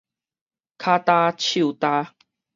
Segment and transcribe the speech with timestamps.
[0.03, 0.07] 跤焦手
[1.73, 2.15] 焦